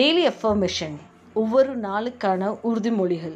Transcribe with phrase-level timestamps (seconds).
[0.00, 0.94] Daily affirmation
[1.34, 3.34] ஒவ்வொரு நாளுக்கான உறுதிமொழிகள்.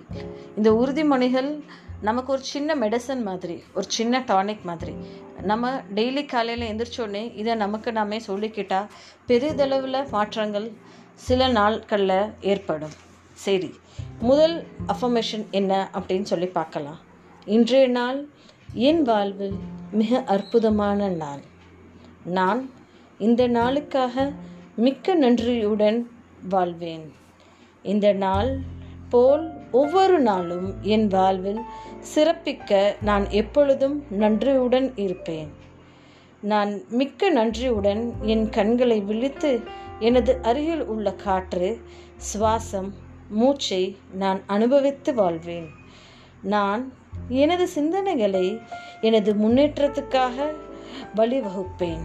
[0.57, 1.63] இந்த உறுதிமொழிகள்
[2.01, 4.95] நமக்கு ஒரு சின்ன மெடிசன் மாதிரி ஒரு சின்ன டானிக் மாதிரி.
[5.43, 8.89] நம்ம டெய்லி காலையில் எந்திரிச்சோடனே இதை நமக்கு நாமே சொல்லிக்கிட்டால்
[9.29, 10.73] பெரிதளவில் மாற்றங்கள்
[11.15, 12.97] சில நாட்களில் ஏற்படும்.
[13.33, 13.75] சரி
[14.21, 16.99] முதல் அஃபர்மேஷன் என்ன அப்படின்னு சொல்லி பார்க்கலாம்.
[17.45, 18.29] இன்றைய நாள்
[18.73, 19.59] என் வாழ்வில்
[19.91, 21.41] மிக அற்புதமான நாள்.
[22.25, 22.71] நான்
[23.19, 24.33] இந்த நாளுக்காக
[24.77, 26.11] மிக்க நன்றியுடன்
[26.49, 27.13] வாழ்வேன்.
[27.83, 28.59] இந்த நாள்
[29.11, 31.61] போல் ஒவ்வொரு நாளும் என் வாழ்வில்
[32.15, 35.53] சிறப்பிக்க நான் எப்பொழுதும் நன்றியுடன் இருப்பேன்.
[36.41, 39.61] நான் மிக்க நன்றியுடன் என் கண்களை விழித்து
[39.99, 41.81] எனது அருகில் உள்ள காற்று
[42.17, 42.91] சுவாசம்
[43.29, 45.69] மூச்சை நான் அனுபவித்து வாழ்வேன்.
[46.43, 46.93] நான்
[47.29, 48.61] எனது சிந்தனைகளை
[49.01, 50.55] எனது முன்னேற்றத்துக்காக
[51.17, 52.05] வழிவகுப்பேன்.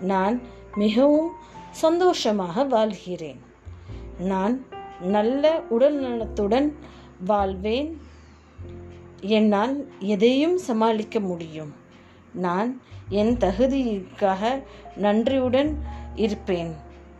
[0.00, 0.42] நான்
[0.74, 1.30] மிகவும்
[1.70, 3.52] சந்தோஷமாக வாழ்கிறேன்.
[4.18, 4.66] நான்
[5.00, 6.76] நல்ல உடல் நலத்துடன்
[7.24, 8.00] வாழ்வேன்.
[9.20, 11.74] என்னால் எதையும் சமாளிக்க முடியும்.
[12.32, 14.62] நான் என் தகுதிக்காக
[14.96, 15.78] நன்றியுடன்
[16.14, 16.74] இருப்பேன்.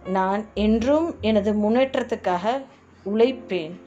[0.06, 2.64] நான் என்றும் எனது முன்னேற்றத்துக்காக
[3.14, 3.80] உழைப்பேன்.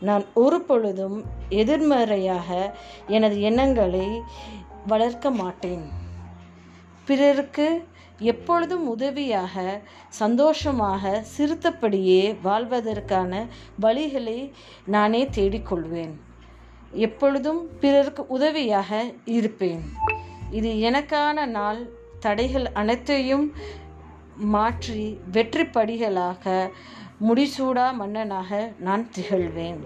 [0.00, 4.22] நான் ஒரு பொழுதும் எதிர்மறையாக எனது எண்ணங்களை
[4.86, 5.88] வளர்க்க மாட்டேன்.
[7.04, 7.84] பிறருக்கு
[8.18, 13.46] எப்பொழுதும் உதவியாக சந்தோஷமாக சிறுத்தப்படியே வாழ்வதற்கான
[13.82, 14.50] வழிகளை
[14.84, 16.12] நானே தேடிக்கொள்வேன்.
[16.92, 19.82] எப்பொழுதும் பிறருக்கு உதவியாக இருப்பேன்.
[20.50, 21.88] இது எனக்கான நாள்.
[22.20, 23.52] தடைகள் அனைத்தையும்
[24.36, 26.70] மாற்றி வெற்றி படிகளாக
[27.28, 29.80] முடிசூடா மன்னனாக நான் திகழ்வேன்.